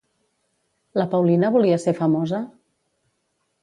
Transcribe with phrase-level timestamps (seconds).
[1.01, 2.45] La Paulina volia ser famosa?